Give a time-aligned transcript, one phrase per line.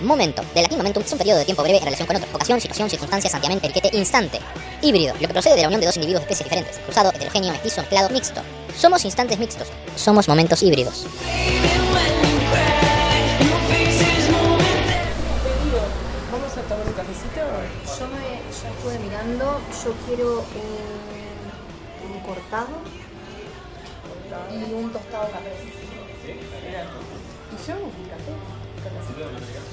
[0.00, 0.42] Momento.
[0.54, 2.28] De latín momentum es un periodo de tiempo breve en relación con otro.
[2.32, 4.38] Ocasión, situación, circunstancia, santiamén, periquete, instante.
[4.80, 5.12] Híbrido.
[5.20, 6.78] Lo que procede de la unión de dos individuos de especies diferentes.
[6.78, 8.40] Cruzado, heterogéneo, mestizo, mezclado, mixto.
[8.78, 9.68] Somos instantes mixtos.
[9.96, 11.06] Somos momentos híbridos.
[16.32, 16.94] ¿Vamos a tomar un?
[16.96, 20.95] Yo, me, yo estuve mirando, yo quiero un
[22.26, 22.68] cortado
[24.52, 25.72] y un tostado caprese.
[26.26, 27.74] ¿Y yo?
[27.74, 28.32] ¿Un café?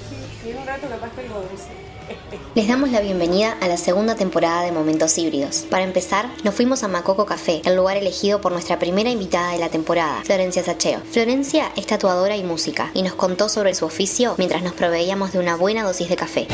[0.08, 1.68] Sí, y un rato capaz que algo dulce.
[2.54, 5.66] Les damos la bienvenida a la segunda temporada de Momentos Híbridos.
[5.70, 9.58] Para empezar, nos fuimos a Macoco Café, el lugar elegido por nuestra primera invitada de
[9.58, 11.00] la temporada, Florencia Sacheo.
[11.00, 15.38] Florencia es tatuadora y música, y nos contó sobre su oficio mientras nos proveíamos de
[15.38, 16.46] una buena dosis de café.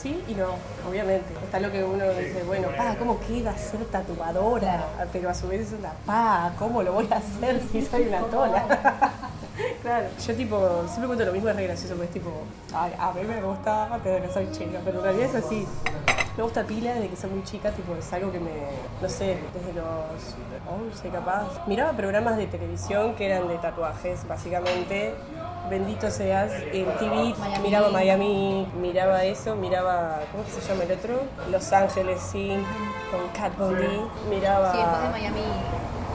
[0.00, 0.54] Sí y no,
[0.88, 1.34] obviamente.
[1.42, 4.86] Está lo que uno dice, bueno, pa, ¿cómo queda ser tatuadora?
[5.12, 8.20] Pero a su vez es una pa, ¿cómo lo voy a hacer si soy una
[8.22, 8.64] tola?
[9.82, 12.30] claro, yo tipo, siempre cuento lo mismo, es re gracioso, porque es tipo,
[12.72, 15.66] ay, a mí me gusta desde que soy chica, pero en realidad es así.
[16.36, 18.52] Me gusta pila desde que soy muy chica, tipo, es algo que me,
[19.02, 21.66] no sé, desde los 11 capaz.
[21.66, 25.14] Miraba programas de televisión que eran de tatuajes, básicamente.
[25.68, 27.58] Bendito seas, en TV Miami.
[27.62, 31.20] miraba Miami, miraba eso, miraba, ¿cómo que se llama el otro?
[31.50, 32.56] Los Ángeles, sí,
[33.10, 33.86] con Cat Von D,
[34.30, 35.40] miraba Sí, después de Miami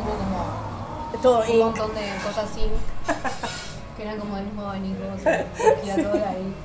[0.02, 2.68] hubo como todo un montón de cosas así
[3.96, 4.96] que eran como del mismo venir,
[5.84, 6.56] giradora ahí.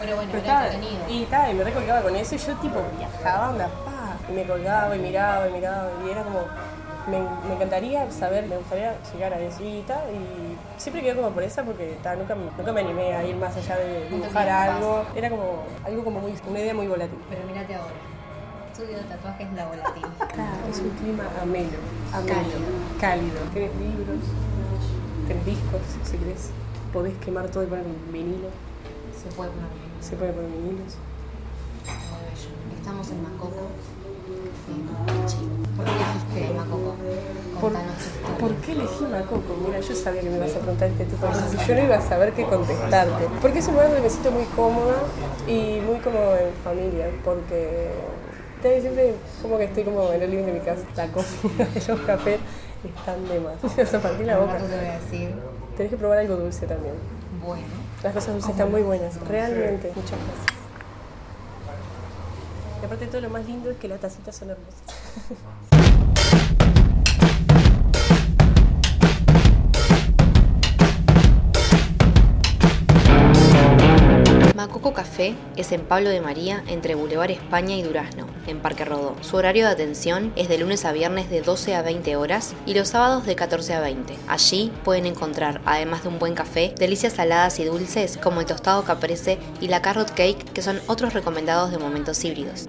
[0.00, 1.04] Pero bueno, Pero era entretenido.
[1.08, 4.44] y, ta, y me recolgaba con eso y yo tipo viajaba, onda, pa, y me
[4.46, 6.40] colgaba y miraba y miraba y era como,
[7.08, 9.84] me, me encantaría saber, me gustaría llegar a eso y,
[10.76, 13.56] siempre quedé como por esa porque ta, nunca, me- nunca me animé a ir más
[13.56, 17.18] allá de dibujar algo, era como algo como muy, una idea muy volátil.
[17.28, 17.94] Pero mírate ahora.
[18.72, 20.02] Estudio de tatuajes la volatil.
[20.32, 21.76] Claro, es un clima ameno,
[22.14, 22.40] ameno,
[22.98, 23.40] cálido.
[23.52, 24.18] Tenés libros,
[25.28, 26.50] tenés discos, si querés.
[26.92, 28.48] Podés quemar todo y poner vinilo.
[29.14, 29.68] Se puede poner.
[30.00, 30.96] Se puede poner vinilos.
[31.84, 32.78] Muy bello.
[32.78, 33.68] Estamos en Macoco.
[35.26, 35.36] Sí.
[35.76, 36.94] ¿Por qué elegiste Macoco?
[37.60, 38.38] ¿Por, Contanos tu historia.
[38.38, 39.56] ¿Por qué elegí Macoco?
[39.66, 41.82] Mira, yo sabía que me ibas a preguntar este tipo de cosas y yo no
[41.82, 43.24] iba a saber qué contestarte.
[43.40, 44.96] Porque es un lugar donde me siento muy cómoda
[45.46, 47.90] y muy como en familia, porque
[48.62, 50.82] siempre como que estoy como en el living de mi casa.
[50.96, 52.38] La comida y los cafés
[52.84, 53.62] están de más.
[53.76, 54.58] Me vas a partir la boca.
[54.58, 55.34] decir,
[55.76, 56.94] Tenés que probar algo dulce también.
[57.44, 57.64] bueno,
[58.02, 59.92] Las cosas dulces están muy buenas, realmente.
[59.94, 60.59] Muchas gracias.
[62.80, 65.69] Y aparte todo lo más lindo es que las tacitas son hermosas.
[75.56, 79.14] Es en Pablo de María, entre Boulevard España y Durazno, en Parque Rodó.
[79.20, 82.72] Su horario de atención es de lunes a viernes de 12 a 20 horas y
[82.72, 84.16] los sábados de 14 a 20.
[84.28, 88.82] Allí pueden encontrar, además de un buen café, delicias saladas y dulces como el tostado
[88.84, 92.66] caprese y la carrot cake, que son otros recomendados de momentos híbridos.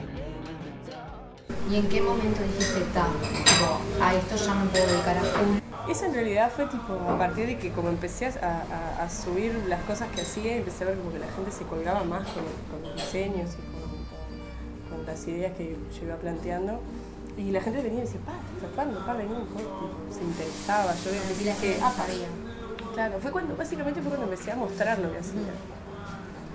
[1.72, 5.71] ¿y en qué momento dijiste, tipo, a esto ya me puedo dedicar a?
[5.90, 8.64] Eso en realidad fue tipo a partir de que como empecé a,
[9.00, 11.64] a- a subir las cosas que hacía, empecé a ver como que la gente se
[11.66, 13.82] colgaba más con, con los diseños y con,
[14.90, 16.80] con- con las ideas que yo iba planteando.
[17.38, 20.94] Y la gente venía y decía, pa, estás tatuando, pa, vení, tipo, se interesaba.
[20.96, 21.12] Yo
[21.42, 22.28] Y la gente ah, sabía.
[22.94, 25.42] Claro, fue cuando, básicamente fue cuando empecé a mostrar lo que hacía.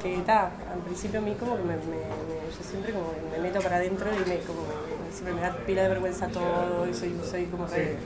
[0.03, 3.39] Que está, al principio a mí como que me, me- me- yo siempre como me
[3.39, 6.95] meto para adentro y me, como me- siempre me da pila de vergüenza todo y
[6.95, 7.65] soy, soy como.
[7.67, 7.99] Bueno,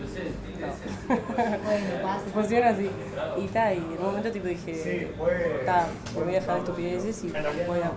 [2.02, 2.24] pasa.
[2.32, 2.90] Funciona así.
[3.40, 5.10] Y está, y en un momento tipo dije,
[5.60, 7.92] está, me voy a dejar de estupideces y voy a...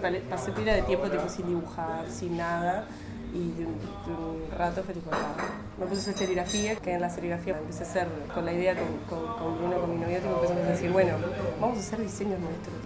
[0.00, 2.84] Pale- pasé pila de tiempo tipo sin dibujar, sin nada.
[3.34, 5.34] Y de un, de un rato fue tipo, ah,
[5.78, 8.76] me puse a hacer serigrafía, que en la serigrafía empecé a hacer con la idea
[8.76, 8.86] con,
[9.18, 11.14] con, con Bruno, con mi novio, tipo, empezamos a decir, bueno,
[11.60, 12.76] vamos a hacer diseños nuestros.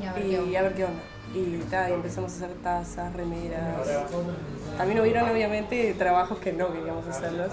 [0.00, 0.58] Y a ver qué Y onda.
[0.58, 1.00] a ver qué onda.
[1.34, 3.86] Y, ta, y empezamos a hacer tazas, remeras.
[4.76, 7.52] También hubieron obviamente trabajos que no queríamos hacerlos,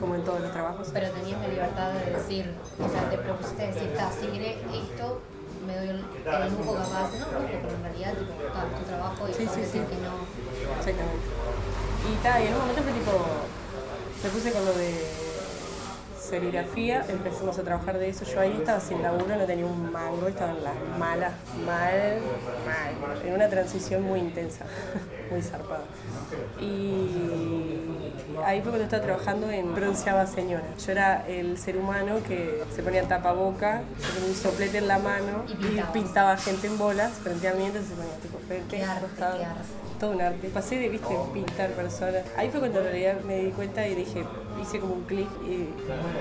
[0.00, 0.88] como en todos los trabajos.
[0.92, 5.20] Pero tenías la libertad de decir, o sea, te propusiste decir, ta, seguiré esto,
[5.66, 9.32] me doy el, el lujo capaz, no pero en realidad, tipo, ta, tu trabajo y
[9.34, 9.94] Sí, sí, decir sí.
[9.94, 10.16] que no.
[10.78, 11.26] Exactamente.
[12.10, 13.12] Y, ta, y en un momento fue tipo,
[14.24, 14.90] me puse con lo de
[16.32, 18.24] serigrafía, empezamos a trabajar de eso.
[18.24, 21.32] Yo ahí estaba sin laburo, no tenía un mango, estaba en las malas,
[21.66, 22.20] mal,
[22.56, 24.64] mal, en una transición muy intensa,
[25.30, 25.84] muy zarpada.
[26.58, 27.82] Y,
[28.46, 30.64] ahí fue cuando estaba trabajando en Bronceaba Señora.
[30.78, 34.98] Yo era el ser humano que se ponía tapaboca, se ponía un soplete en la
[34.98, 39.38] mano Y pintaba gente en bolas frente a mí, entonces se ponía tipo frente, costado.
[40.00, 40.48] Todo un arte.
[40.48, 42.22] Pasé de, viste, pintar personas.
[42.38, 44.24] Ahí fue cuando en realidad me di cuenta y dije,
[44.62, 45.28] hice como un clic.
[45.46, 45.68] Y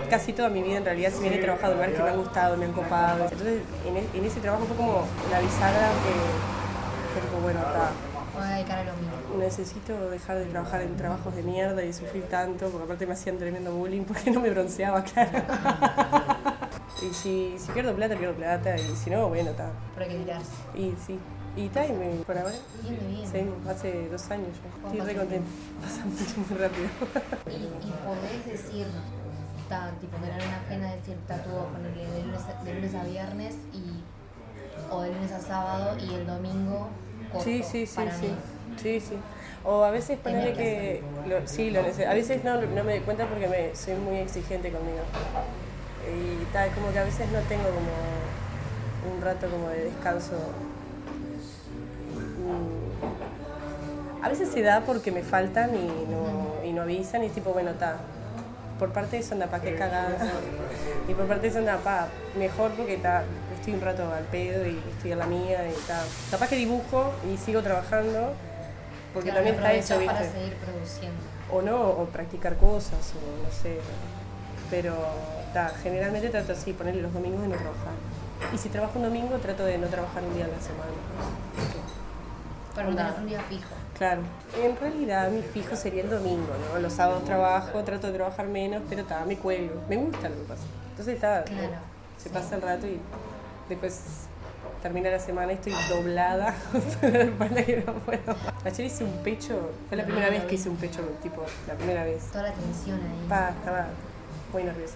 [0.10, 2.18] casi toda mi vida en realidad, si bien he trabajado en lugares que me han
[2.18, 3.24] gustado, me han copado.
[3.24, 7.90] Entonces, en, e- en ese trabajo fue como la bisagra que fue como, bueno, está
[8.34, 9.12] Voy a dedicar a lo mío.
[9.46, 13.38] necesito dejar de trabajar en trabajos de mierda y sufrir tanto, porque aparte me hacían
[13.38, 15.32] tremendo bullying porque no me bronceaba, claro.
[17.02, 19.70] y si, si pierdo plata, pierdo plata, y si no, bueno, está.
[19.96, 20.52] Pero hay que tirarse.
[20.76, 21.20] Y sí.
[21.56, 23.28] Y está, y me- por ahora, Bien, bien.
[23.30, 24.72] sí, hace dos años ya.
[24.82, 25.50] ¿Cómo Estoy re contenta.
[25.82, 26.88] Pasa mucho, muy rápido.
[27.52, 28.88] Y, y podés decir,
[29.68, 33.56] ta, tipo, tener una agenda, decir, tatúo ponerle de lunes, a, de lunes a viernes
[33.74, 36.88] y, o de lunes a sábado y el domingo
[37.32, 38.26] corto Sí, sí, sí, para sí.
[38.28, 38.36] mí.
[38.82, 39.16] Sí, sí.
[39.66, 41.04] O a veces ponerle que.
[41.28, 44.72] Lo, sí, lo A veces no, no me doy cuenta porque me, soy muy exigente
[44.72, 45.00] conmigo.
[46.08, 50.38] Y tal, como que a veces no tengo como un rato como de descanso.
[54.24, 57.52] A veces se da porque me faltan y no, y no avisan y es tipo,
[57.52, 57.98] bueno, está.
[58.78, 60.18] Por parte de eso anda, pa' qué cagada.
[61.08, 62.08] Y por parte de eso anda, pa,
[62.38, 63.24] mejor porque ta,
[63.56, 66.02] estoy un rato al pedo y estoy a la mía y ta.
[66.32, 68.34] Capaz que dibujo y sigo trabajando
[69.14, 70.14] porque Claro, también está eso, ¿viste?
[70.16, 71.18] para seguir produciendo.
[71.52, 73.78] o no, o practicar cosas, o no sé.
[74.72, 74.96] Pero
[75.54, 77.94] ta, generalmente trato así, ponerle los domingos de no trabajar.
[78.54, 80.92] Y si trabajo un domingo, trato de no trabajar un día a la semana.
[82.76, 83.70] Pero no un día fijo.
[83.98, 84.22] Claro,
[84.62, 86.80] en realidad mi fijo sería el domingo, ¿no?
[86.80, 89.82] Los sábados trabajo, trato de trabajar menos, pero ta, me cuelgo.
[89.90, 90.64] Me gusta lo que pasa.
[90.92, 91.74] Entonces está, Claro,
[92.18, 92.34] se sí.
[92.34, 93.00] pasa el rato y
[93.70, 94.00] después
[94.82, 96.56] termina la semana y estoy doblada
[97.04, 98.36] la espalda que no puedo.
[98.66, 102.04] Ayer hice un pecho, fue la primera vez que hice un pecho, tipo, la primera
[102.04, 102.24] vez.
[102.32, 103.28] Toda la tensión ahí.
[103.30, 103.86] Pa, estaba
[104.52, 104.96] muy nerviosa.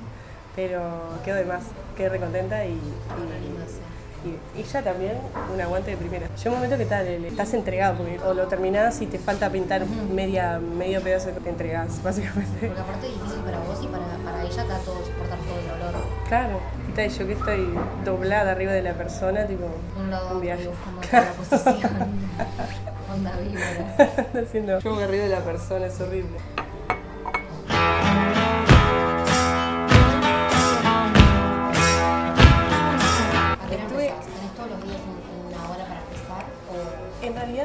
[0.56, 0.82] Pero
[1.24, 1.64] quedó de más,
[1.98, 3.95] quedé recontenta y, y.
[4.26, 5.18] y, ya también
[5.54, 6.28] un aguante de primera.
[6.36, 9.86] Llega un momento que tal, estás entregado, porque o lo terminás y te falta pintar
[9.86, 12.68] media, medio pedazo que te entregás, básicamente.
[12.68, 15.68] Porque aparte es difícil para vos y para, para ella está todo, soportar todo el
[15.68, 16.04] dolor.
[16.28, 17.74] Claro, y tal, yo que estoy
[18.04, 19.66] doblada arriba de la persona, tipo,
[20.00, 20.70] Un lado un viaje.
[21.12, 21.92] toda la posición.
[23.14, 24.42] Onda víbora.
[24.42, 26.38] haciendo yo arriba de la persona, es horrible.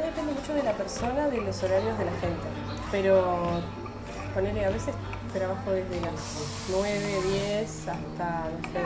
[0.01, 2.47] Realidad depende mucho de la persona, de los horarios de la gente.
[2.91, 3.61] Pero
[4.35, 4.95] ponerle, a veces
[5.33, 6.99] trabajo desde las 9,
[7.59, 8.81] 10 hasta, no sé.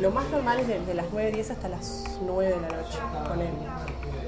[0.00, 2.98] Lo más normal es desde las 9, 10 hasta las 9 de la noche,
[3.28, 3.68] ponerle.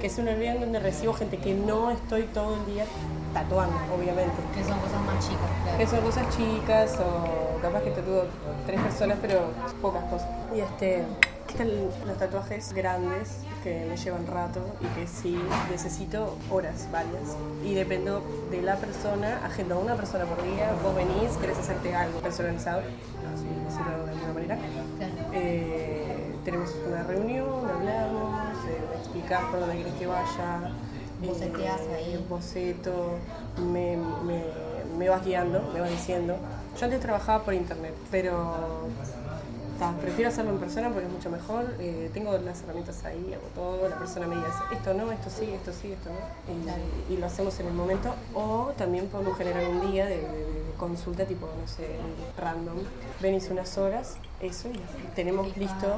[0.01, 2.85] Que es un horario en donde recibo gente que no estoy todo el día
[3.33, 4.35] tatuando, obviamente.
[4.55, 5.79] que son cosas más chicas, claro.
[5.79, 8.25] Que son cosas chicas o capaz que tatúo
[8.67, 10.29] tres personas, pero pocas cosas.
[10.55, 11.05] Y este,
[11.49, 11.69] están
[12.07, 15.41] los tatuajes grandes que me llevan rato y que sí
[15.71, 17.35] necesito horas, varias.
[17.65, 21.95] Y dependo de la persona, agendo a una persona por día, vos venís, querés hacerte
[21.95, 24.59] algo personalizado, así decirlo de alguna manera.
[25.33, 30.71] Eh, tenemos una reunión, hablamos, eh, explicás por dónde querés que vaya.
[31.27, 32.23] Boceteás ahí.
[32.29, 33.17] Boceto,
[33.73, 34.45] me, me,
[34.99, 36.37] me vas guiando, me vas diciendo.
[36.79, 38.89] Yo antes trabajaba por internet, pero
[40.01, 41.75] prefiero hacerlo en persona porque es mucho mejor.
[41.79, 45.51] eh, tengo las herramientas ahí, hago todo, la persona me dice esto no, esto sí,
[45.53, 46.55] esto sí, esto no.
[46.55, 46.83] Y, Claro.
[47.11, 48.15] y lo hacemos en el momento.
[48.35, 51.87] O también podemos generar un día de, de- de consulta tipo, no sé,
[52.39, 52.77] random.
[53.21, 54.81] Venís unas horas, eso, y
[55.15, 55.97] tenemos listo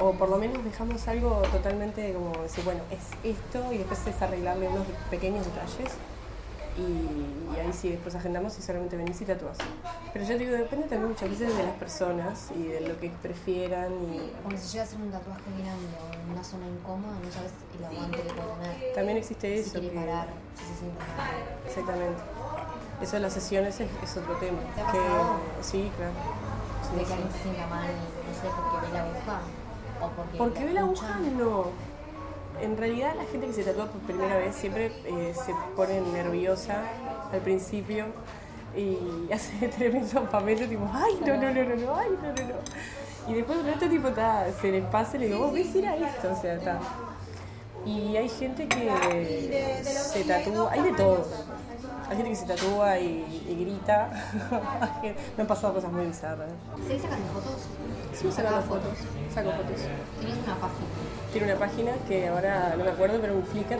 [0.00, 3.00] o por lo menos dejamos algo totalmente como decir, bueno, es
[3.36, 5.92] esto y después es arreglarle unos pequeños detalles
[6.78, 9.58] y, y ahí sí después agendamos y solamente venís y tatúas.
[10.12, 13.10] Pero yo te digo, depende también muchas veces de las personas y de lo que
[13.22, 17.14] prefieran y Porque si llega a ser un tatuaje grande o en una zona incómoda,
[17.24, 18.94] no sabes el aguante que puede tener.
[18.94, 19.80] también existe Si eso.
[19.80, 21.30] que- parar, si se siente mal.
[21.66, 22.20] Exactamente.
[23.02, 24.58] Eso de las sesiones es, es otro tema.
[24.74, 24.98] ¿Te ha que,
[25.62, 26.12] sí, claro.
[26.90, 29.40] Sí, de que alguien se sienta mal, no sé, porque ve la aguja
[30.00, 30.38] o porque.
[30.38, 31.66] Porque ve la aguja, no.
[32.60, 36.82] En realidad la gente que se tatúa por primera vez siempre eh, se pone nerviosa
[37.32, 38.06] al principio
[38.76, 43.30] y hace tremendo papel, tipo, ay, no, no, no, no, no, ay, no, no, no.
[43.30, 45.86] Y después de rato, tipo, ta, se les pasa y le digo, vos ves ir
[45.86, 46.78] a esto, o sea, está.
[47.84, 51.26] Y hay gente que se tatúa, hay de todo.
[52.08, 54.10] Hay gente que se tatúa y, y grita.
[55.36, 56.50] Me han pasado cosas muy bizarras.
[56.86, 57.66] ¿Se sacan fotos?
[58.14, 58.98] Sí, Sacaba fotos.
[59.32, 59.82] Saco fotos.
[60.20, 60.86] Tenías una página.
[61.32, 63.78] Tiene una página que ahora no me acuerdo, pero un Flickr.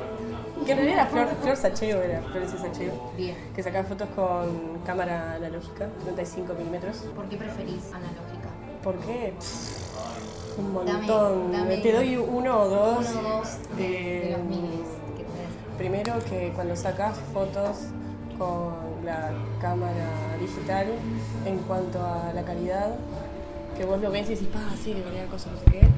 [0.65, 2.93] Que en realidad era Flor, Flor Sacheo, era Florencia Sacheo.
[3.17, 3.35] Bien.
[3.55, 6.97] Que sacaba fotos con cámara analógica, 35 milímetros.
[7.15, 8.49] ¿Por qué preferís analógica?
[8.83, 9.35] ¿Por qué?
[9.39, 11.53] Pff, Un montón.
[11.53, 13.07] dame Te doy uno o dos.
[13.11, 15.79] Uno o dos de, de los miles que tenés.
[15.79, 17.77] Primero que cuando sacas fotos
[18.37, 18.75] con
[19.05, 20.87] la cámara digital,
[21.47, 22.95] en cuanto a la calidad,
[23.77, 25.89] que vos lo ves y decís, ah, sí, de calidad, cosas, no sé qué,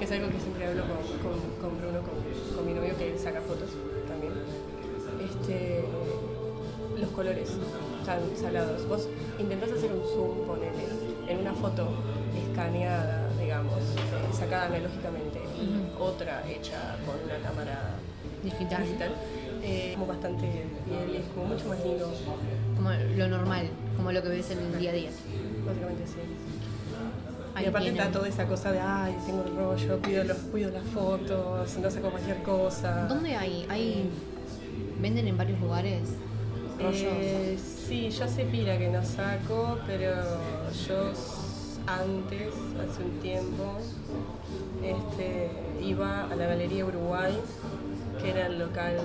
[0.00, 3.12] que es algo que siempre hablo con, con, con Bruno, con, con mi novio, que
[3.12, 3.68] él saca fotos
[4.08, 4.32] también.
[5.20, 5.84] Este,
[6.98, 7.50] los colores
[8.00, 8.88] están salados.
[8.88, 10.88] Vos intentás hacer un zoom, ponele,
[11.28, 11.88] en una foto
[12.34, 17.96] escaneada, digamos, eh, sacada analógicamente, y otra hecha con una cámara
[18.42, 18.82] Digital.
[18.82, 19.10] digital,
[19.62, 20.46] eh, como bastante
[20.86, 22.10] piel, es como mucho más lindo,
[22.74, 25.10] Como lo normal, como lo que ves en el día a día.
[25.66, 26.20] básicamente sí.
[27.54, 28.00] Ahí y aparte tienen.
[28.06, 31.90] está toda esa cosa de, ay, tengo el rollo, cuido, los, cuido las fotos, no
[31.90, 33.06] saco cualquier cosa.
[33.08, 33.66] ¿Dónde hay?
[33.68, 34.08] ¿Hay
[35.00, 36.00] ¿Venden en varios lugares
[36.78, 37.02] rollos?
[37.02, 40.12] Eh, sí, yo hace pila que no saco, pero
[40.86, 41.12] yo
[41.86, 43.78] antes, hace un tiempo,
[44.82, 45.50] este,
[45.82, 47.32] iba a la Galería Uruguay,
[48.22, 48.96] que era el local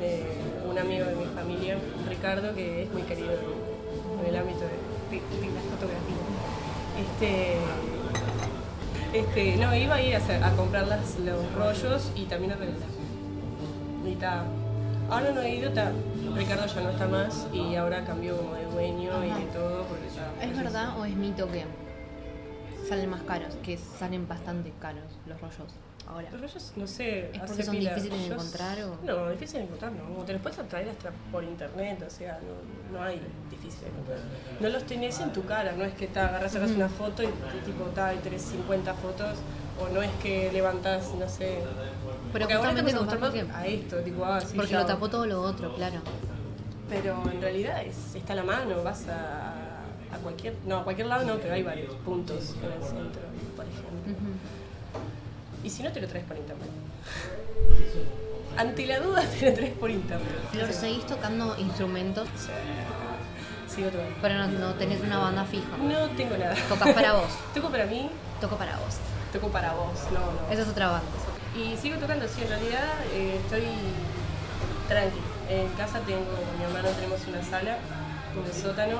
[0.00, 0.22] de
[0.70, 1.78] un amigo de mi familia,
[2.08, 3.32] Ricardo, que es muy querido
[4.20, 6.16] en el ámbito de, de- de la fotografía.
[7.00, 7.56] Este,
[9.12, 12.56] este, no, iba a ir a, hacer- a comprar las- los rollos y también a
[12.56, 12.80] regalar.
[14.06, 14.44] Y ta,
[15.08, 15.92] ahora no he ido, ta,
[16.36, 20.06] Ricardo ya no está más y ahora cambió como de dueño y de todo porque.
[20.46, 21.64] ¿Es verdad o es mito que
[22.88, 23.54] salen más caros?
[23.62, 25.72] Que salen bastante caros los rollos
[26.10, 26.28] ahora.
[26.30, 27.30] Los rollos, no sé.
[27.32, 27.94] ¿Es porque son pila.
[27.94, 28.98] difíciles de encontrar o?
[29.04, 30.24] No, difíciles de encontrar, no.
[30.24, 32.38] Te los puedes traer hasta por internet, o sea,
[32.92, 34.18] no, no hay difícil de encontrar.
[34.60, 37.26] No los tenés en tu cara, no es que te agarras, sacas una foto y,
[37.26, 39.38] y tipo, ta, y tenés 50 fotos,
[39.80, 41.58] o no es que levantás, no sé.
[42.32, 44.80] Pero Porque ahora acostumbrados a esto, tipo, ah, sí, Porque ya.
[44.80, 46.00] lo tapó todo lo otro, claro.
[46.88, 49.52] Pero en realidad es, está a la mano, vas a,
[50.12, 53.22] a cualquier, no, a cualquier lado no, pero hay varios puntos en el centro,
[53.56, 54.16] por ejemplo.
[55.62, 56.68] Y si no, te lo traes por internet.
[58.56, 60.28] Ante la duda, te lo traes por internet.
[60.50, 62.28] Flor, ¿seguís tocando instrumentos?
[63.68, 64.14] Sigo tocando.
[64.20, 65.76] Pero no, no tenés una banda fija.
[65.78, 66.54] No tengo nada.
[66.68, 67.30] Tocas para vos.
[67.54, 68.96] Toco para mí, Toco para vos.
[69.32, 70.52] toco para vos, no, no.
[70.52, 71.06] Esa es otra banda.
[71.54, 73.64] Y sigo tocando, sí, en realidad eh, estoy
[74.88, 75.18] tranqui.
[75.48, 77.76] En casa tengo, con mi hermano tenemos una sala,
[78.36, 78.98] un sótano,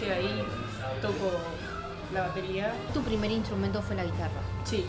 [0.00, 0.42] que ahí
[1.02, 1.30] toco
[2.12, 2.72] la batería.
[2.94, 4.40] Tu primer instrumento fue la guitarra.
[4.64, 4.86] Sí,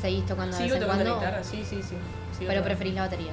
[0.00, 1.20] ¿Seguís tocando de sigo vez en tocando cuando?
[1.26, 1.88] guitarra, sí, sí, sí.
[1.90, 1.98] Sigo
[2.38, 2.64] Pero tocando.
[2.64, 3.32] preferís la batería.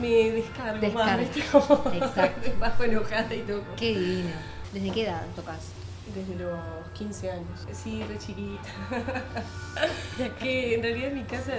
[0.00, 1.16] Me descargo Descarga.
[1.86, 2.50] más, Exacto.
[2.58, 3.64] bajo enojada y toco.
[3.76, 4.30] Qué divino.
[4.72, 5.58] ¿Desde qué edad tocas?
[6.14, 6.58] Desde los
[6.98, 7.60] 15 años.
[7.72, 8.68] Sí, re chiquita.
[10.40, 11.52] Que en realidad en mi casa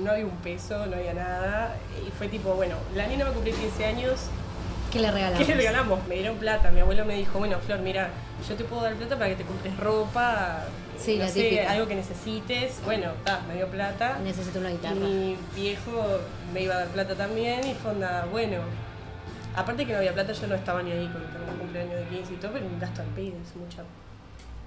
[0.00, 1.74] no había un peso, no había nada.
[2.06, 4.20] Y fue tipo, bueno, la nena va a cumplir 15 años.
[4.92, 5.38] ¿Qué le regalamos?
[5.46, 6.06] ¿Qué le regalamos?
[6.06, 6.70] Me dieron plata.
[6.70, 8.10] Mi abuelo me dijo, bueno, Flor, mira,
[8.48, 10.64] yo te puedo dar plata para que te compres ropa.
[10.98, 11.72] Sí, no la sé, típica.
[11.72, 12.80] algo que necesites.
[12.84, 14.18] Bueno, ta, me dio plata.
[14.22, 14.94] Necesito una guitarra.
[14.94, 16.20] mi viejo
[16.52, 18.58] me iba a dar plata también y fue onda, bueno.
[19.56, 22.34] Aparte que no había plata, yo no estaba ni ahí con el cumpleaños de 15
[22.34, 23.84] y todo, pero un gasto al pedo, es mucha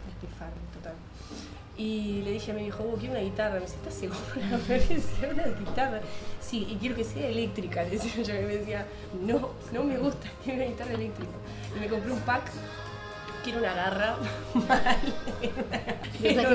[0.07, 0.95] despilfarro total.
[1.77, 3.55] Y le dije a mi viejo, oh, quiero una guitarra.
[3.55, 4.19] Me dice, ¿estás segura?
[4.67, 6.01] Me decía, una guitarra.
[6.41, 7.83] Sí, y quiero que sea eléctrica.
[7.85, 8.85] Le decía yo, y me decía,
[9.21, 11.31] no, no me gusta, quiero una guitarra eléctrica.
[11.75, 12.49] Y me compré un pack,
[13.47, 14.15] quiero una garra.
[16.19, 16.45] De esas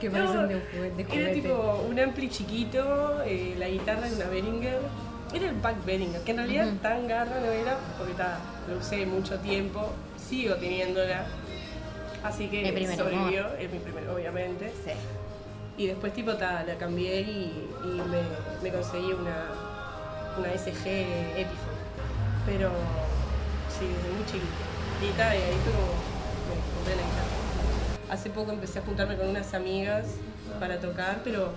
[0.00, 1.04] que son parecen de juguete.
[1.04, 4.78] de Era tipo un ampli chiquito, eh, la guitarra de una Behringer.
[5.34, 6.76] Era el pack Behringer, que en realidad Ujú.
[6.76, 11.24] tan garra no era, porque ta, lo usé mucho tiempo, sigo teniendo,la
[12.22, 12.62] Así que
[12.96, 14.72] sobrevivió, es mi primer, obviamente.
[14.84, 14.92] Sí.
[15.78, 18.22] Y después tipo ta, la cambié y, y me,
[18.62, 19.46] me conseguí una,
[20.38, 21.82] una SG Epiphone.
[22.46, 22.70] Pero
[23.76, 24.71] sí, desde muy chiquita.
[25.02, 25.92] Y, ahí fue como
[26.48, 28.14] me compré la guitarra.
[28.14, 30.04] Hace poco empecé a juntarme con unas amigas
[30.60, 31.50] para tocar, pero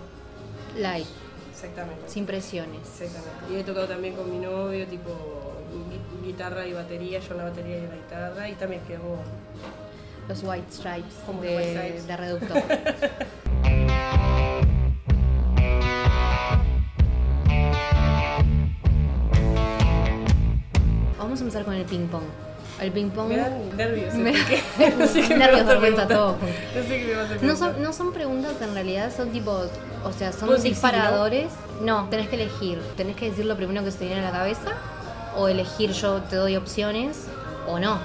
[0.77, 1.07] Light,
[1.51, 2.09] exactamente.
[2.09, 2.81] sin presiones.
[3.01, 3.53] Exactamente.
[3.53, 5.11] Y he tocado también con mi novio, tipo
[5.89, 9.17] gui- guitarra y batería, yo la batería y la guitarra, y también quedó
[10.27, 12.07] Los White Stripes Como de, White Stripes.
[12.07, 12.63] de Reductor.
[21.17, 22.23] Vamos a empezar con el ping pong.
[22.81, 24.13] El ping pong Me dan nervios.
[24.15, 24.63] Me- porque
[24.99, 26.35] no sé qué me Nervios, vergüenza, todo.
[26.75, 29.51] No sé qué me vas a no son, no son preguntas en realidad, son tipo,
[30.03, 31.47] o sea, son ¿Puedo decir sí, disparadores.
[31.81, 32.07] no?
[32.09, 32.81] tenés que elegir.
[32.97, 34.71] Tenés que decir lo primero que se te viene a la cabeza,
[35.37, 37.27] o elegir yo te doy opciones,
[37.67, 37.97] o no.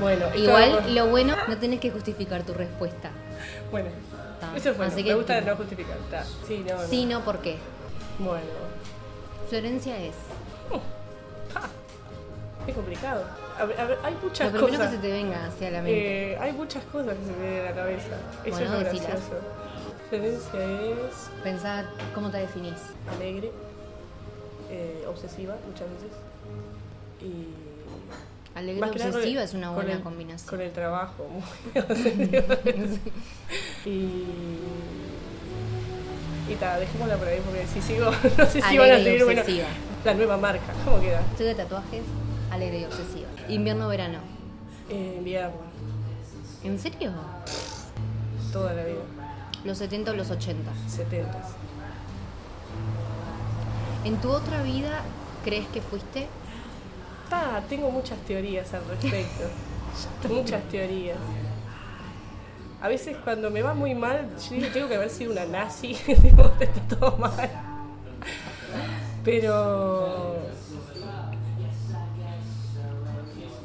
[0.00, 3.10] Bueno, Igual lo bueno, no tenés que justificar tu respuesta.
[3.70, 3.90] Bueno,
[4.40, 4.56] Ta.
[4.56, 4.90] eso es bueno.
[4.92, 5.96] Así me que- gusta no justificar.
[6.10, 6.24] Ta.
[6.48, 6.88] Sí, no, no.
[6.88, 7.56] Sí, no, ¿por qué?
[8.18, 8.40] Bueno,
[9.48, 10.14] Florencia es.
[12.66, 13.24] Es complicado.
[13.58, 14.90] A ver, a ver, hay muchas Lo primero cosas.
[14.90, 16.32] que se te venga hacia la mente.
[16.32, 18.06] Eh, hay muchas cosas que se me vienen a la cabeza.
[18.44, 19.06] Eso Bueno, es lo decilas.
[19.08, 19.36] gracioso.
[20.08, 22.74] Florencia es Pensá cómo te definís.
[23.14, 23.50] alegre,
[24.70, 26.12] eh, obsesiva muchas veces.
[27.22, 27.48] Y.
[28.58, 30.50] Alegre más con obsesiva es una con buena el- combinación.
[30.50, 31.42] Con el trabajo, muy
[31.82, 32.56] obsesiva.
[33.86, 34.22] y.
[36.50, 38.06] Y ta, dejémosla por ahí porque si sigo,
[38.38, 39.42] no sé si van a Alegre seguir, bueno,
[40.04, 41.20] la nueva marca, ¿cómo queda?
[41.30, 42.02] Estoy de tatuajes,
[42.52, 43.28] alegre y obsesiva.
[43.48, 44.18] Invierno-verano.
[44.88, 45.56] Eh, invierno,
[46.64, 47.10] ¿En serio?
[48.52, 49.00] toda la vida,
[49.64, 50.70] Los 70 o los 80.
[50.86, 51.38] 70
[54.04, 55.00] ¿En tu otra vida
[55.44, 56.26] crees que fuiste?
[57.30, 59.44] Ta, tengo muchas teorías al respecto.
[60.28, 61.16] muchas teorías.
[62.82, 65.92] A veces cuando me va muy mal, yo digo, tengo que haber sido una nazi,
[66.06, 67.48] está todo mal.
[69.24, 70.31] Pero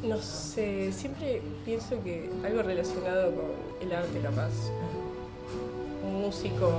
[0.08, 3.46] no sé, siempre pienso que algo relacionado con
[3.82, 4.52] el arte capaz.
[6.04, 6.72] Un músico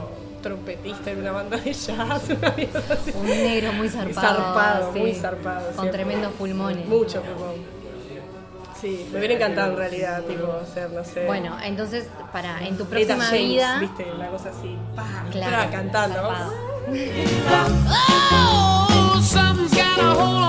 [0.42, 1.88] trompetista en una banda de jazz,
[2.30, 2.68] una así.
[3.18, 4.36] Un negro muy zarpado.
[4.38, 5.64] Zarpado, sí, muy zarpado.
[5.66, 5.92] Con siempre.
[5.92, 6.86] tremendos pulmones.
[6.86, 7.78] Mucho pulmón.
[8.80, 11.26] Sí, me hubiera encantado en realidad, tipo, ser, no sé.
[11.26, 13.78] Bueno, entonces, para, en tu próxima James, vida.
[13.80, 14.76] viste, una cosa así.
[14.94, 16.14] Pa, Claro, tra, cantando.
[16.14, 16.52] zarpado.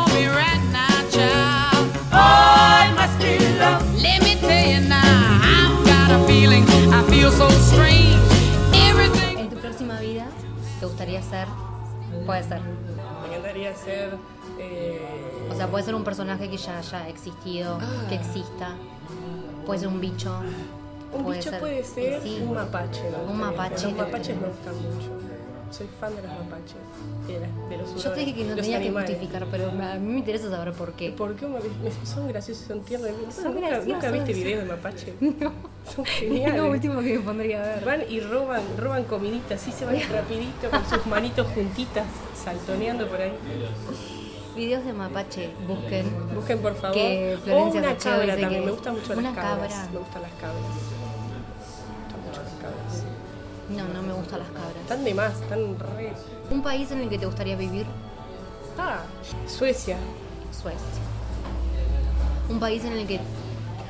[7.72, 10.26] En tu próxima vida,
[10.80, 11.48] ¿te gustaría ser?
[12.26, 12.62] Puede ser.
[12.62, 14.16] Me encantaría ser.
[14.60, 17.78] Eh, O sea, puede ser un personaje que ya haya existido,
[18.10, 18.76] que exista.
[19.66, 20.34] Puede ser un bicho.
[21.14, 22.40] un puede bicho ser- puede ser sí.
[22.44, 23.02] un mapache.
[23.28, 25.29] Un mapache Los mapaches me gustan mucho.
[25.72, 26.76] Soy fan de los mapaches.
[27.28, 29.96] y de, las- de los Yo te dije que no tenía que justificar, pero a
[29.96, 31.12] mí me interesa saber por qué.
[31.12, 31.46] ¿Por qué
[32.04, 33.12] son graciosos, son tiernos?
[33.34, 35.14] Son ¿Nunca, graciosos, ¿Nunca viste videos de mapache?
[35.22, 35.52] No.
[35.96, 36.58] Son Es geniales.
[36.62, 37.86] lo último que me pondría a ver.
[37.86, 42.06] Van y roban, roban comidita, así se van rapidito con sus manitos juntitas,
[42.44, 43.32] saltoneando por ahí.
[44.56, 46.06] Videos de mapache, busquen.
[46.36, 46.94] Busquen por favor.
[46.96, 49.72] Que o una cabra también, me gustan mucho las cabras.
[49.74, 49.90] cabra.
[49.94, 50.64] Me gustan las cabras.
[53.70, 54.76] No, no me gustan las cabras.
[54.82, 56.14] Están de más, están re.
[56.50, 57.86] Un país en el que te gustaría vivir,
[58.78, 59.00] Ah,
[59.46, 59.98] Suecia.
[60.52, 60.80] Suecia.
[62.50, 63.20] Un país en el que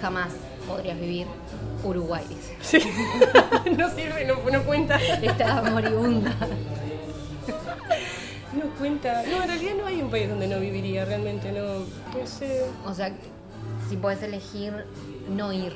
[0.02, 0.30] jamás
[0.68, 1.28] podrías vivir,
[1.84, 2.26] Uruguay.
[2.28, 2.58] dice.
[2.62, 2.80] Sí.
[3.78, 4.98] no sirve, no, no cuenta.
[4.98, 6.36] Está moribunda.
[8.54, 9.24] No cuenta.
[9.30, 11.80] No, en realidad no hay un país donde no viviría, realmente no.
[12.20, 12.66] No sé.
[12.86, 13.12] O sea,
[13.88, 14.86] si puedes elegir
[15.30, 15.74] no ir.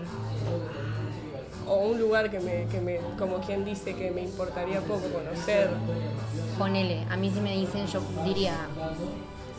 [1.67, 5.69] O un lugar que me, que me, como quien dice, que me importaría poco conocer.
[6.57, 8.55] Ponele, a mí si me dicen, yo diría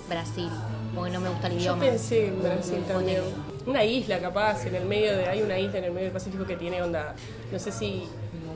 [0.09, 0.49] Brasil,
[0.95, 1.81] porque no me gusta el Yo idioma.
[1.81, 3.23] pensé en Brasil también.
[3.23, 3.55] Ponele.
[3.67, 5.27] Una isla capaz, en el medio de.
[5.27, 7.14] Hay una isla en el medio del Pacífico que tiene onda.
[7.51, 8.05] No sé si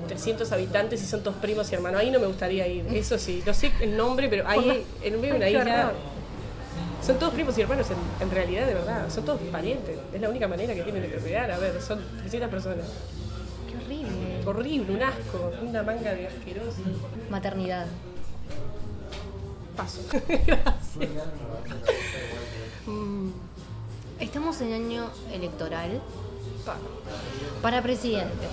[0.06, 2.00] 300 habitantes y son todos primos y hermanos.
[2.02, 2.86] Ahí no me gustaría ir.
[2.94, 5.92] Eso sí, no sé el nombre, pero ahí en el medio de una isla.
[7.00, 9.08] Son todos primos y hermanos en, en realidad, de verdad.
[9.08, 9.96] Son todos parientes.
[10.12, 11.50] Es la única manera que tienen de procrear.
[11.50, 12.84] A ver, son 300 personas.
[13.88, 14.42] Horrible.
[14.46, 16.76] Horrible, un asco, una manga de asqueroso.
[17.30, 17.86] Maternidad.
[19.76, 20.00] Paso.
[20.46, 21.10] Gracias.
[24.20, 26.00] Estamos en año electoral
[26.66, 26.76] Pa,
[27.62, 28.46] para presidente.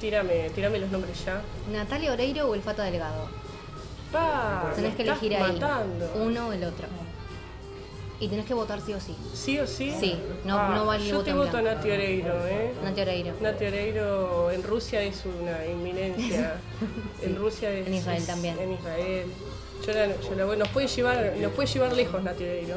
[0.00, 1.40] tírame, tírame los nombres ya.
[1.72, 3.28] Natalia Oreiro o el Fata Delgado.
[4.10, 6.12] Pa, Tenés que elegir ahí matando.
[6.16, 6.86] uno o el otro.
[8.22, 9.16] Y tenés que votar sí o sí.
[9.34, 9.92] ¿Sí o sí?
[9.98, 11.62] Sí, no- Ah, no vale Yo voto te voto a.
[11.62, 12.72] Nati Oreiro, ¿eh?
[12.84, 13.34] Nati Oreiro.
[13.40, 16.54] Nati Oreiro en Rusia es una inminencia.
[17.22, 17.86] En Rusia es.
[17.88, 18.58] En Israel es- también.
[18.60, 19.26] En Israel.
[19.84, 22.76] Yo la, yo la nos puede llevar, nos puede llevar lejos Nati Oreiro.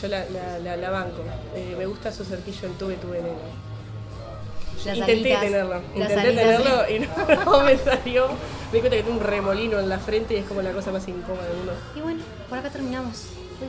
[0.00, 1.22] Yo la, la, la, la banco.
[1.54, 3.36] Eh, me gusta su cerquillo en tuve tu veneno.
[4.86, 8.28] Las Intenté alitas- tenerlo, intenté tenerlo y no, no me salió.
[8.28, 10.90] Me di cuenta que tengo un remolino en la frente y es como la cosa
[10.90, 11.72] más incómoda del mundo.
[11.96, 13.24] Y bueno, por acá terminamos.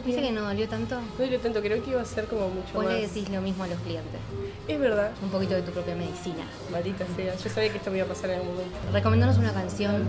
[0.06, 0.96] ¿Viste que no dolió tanto?
[1.18, 2.94] No diré tanto, creo que iba a ser como mucho Vos más.
[2.94, 4.20] le decís lo mismo a los clientes.
[4.68, 6.44] Es verdad, Un poquito de tu propia medicina.
[6.72, 7.36] maldita sea.
[7.36, 8.78] Yo sabía que esto me iba a pasar en algún momento.
[8.94, 10.04] Recomendanos una canción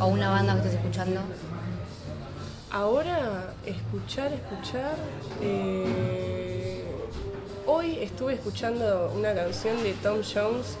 [0.00, 1.20] o una banda que estés escuchando.
[2.72, 4.94] Ahora, escuchar, escuchar.
[5.42, 6.84] eh,
[7.66, 10.76] Hoy estuve escuchando una canción de Tom Jones.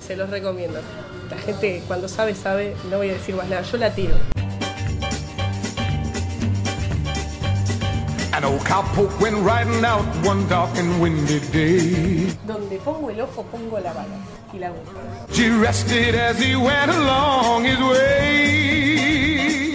[0.00, 0.80] Se los recomiendo.
[1.30, 2.74] La gente cuando sabe, sabe.
[2.90, 3.62] No voy a decir más nada.
[3.62, 4.14] Yo la tiro.
[8.40, 12.34] An old cowpoke went riding out one dark and windy day.
[12.46, 14.16] Donde pongo el ojo, pongo la bala.
[14.54, 14.98] Y la busco.
[15.30, 19.74] She rested as he went along his way.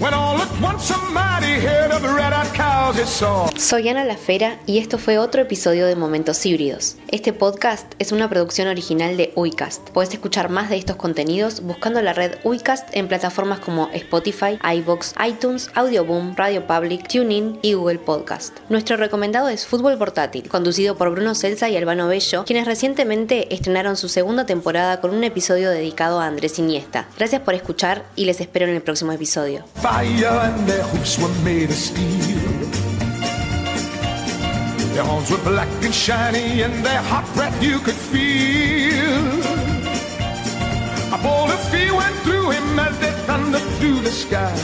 [0.00, 1.25] When all at Once a mighty
[3.56, 6.96] Soy Ana La Fera y esto fue otro episodio de Momentos Híbridos.
[7.08, 9.88] Este podcast es una producción original de Uicast.
[9.90, 15.14] Puedes escuchar más de estos contenidos buscando la red Uicast en plataformas como Spotify, iBox,
[15.26, 18.58] iTunes, Audioboom, Radio Public, TuneIn y Google Podcast.
[18.68, 23.96] Nuestro recomendado es Fútbol Portátil, conducido por Bruno Celsa y Albano Bello, quienes recientemente estrenaron
[23.96, 27.08] su segunda temporada con un episodio dedicado a Andrés Iniesta.
[27.16, 29.64] Gracias por escuchar y les espero en el próximo episodio.
[31.46, 32.50] Made of steel.
[34.94, 39.22] Their arms were black and shiny, and their hot breath you could feel.
[41.14, 44.56] A bolt of fear went through him as they thundered through the sky.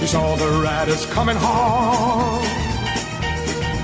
[0.00, 2.46] He saw the riders coming hard,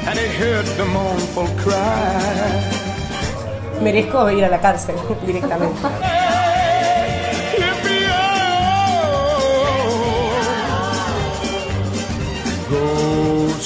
[0.09, 2.65] and he heard the mournful cry.
[3.83, 6.20] Merezco ir a la cárcel directamente.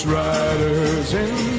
[0.07, 1.54] riders in